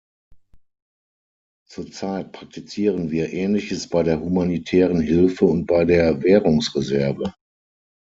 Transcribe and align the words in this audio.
Zur 1.69 1.91
Zeit 1.91 2.31
praktizieren 2.31 3.11
wir 3.11 3.31
ähnliches 3.33 3.87
bei 3.87 4.01
der 4.01 4.19
humanitären 4.19 4.99
Hilfe 4.99 5.45
und 5.45 5.67
bei 5.67 5.85
der 5.85 6.23
Währungsreserve. 6.23 7.31